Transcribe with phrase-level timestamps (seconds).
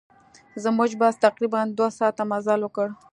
[0.63, 2.87] زموږ بس تقریباً دوه ساعته مزل وکړ.